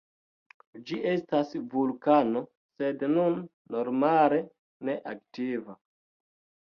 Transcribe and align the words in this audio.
Ĝi 0.87 0.95
estas 1.09 1.51
vulkano, 1.73 2.41
sed 2.79 3.05
nun 3.13 3.37
normale 3.77 4.41
ne 4.89 4.97
aktiva. 5.17 5.81